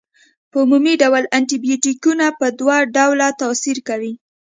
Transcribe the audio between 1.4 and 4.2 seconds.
بیوټیکونه په دوه ډوله تاثیر کوي.